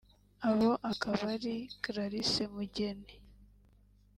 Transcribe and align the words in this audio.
abo 0.49 0.69
akaba 0.91 1.21
ari 1.35 1.55
Clarisse 1.81 2.43
Mugeni 2.53 3.13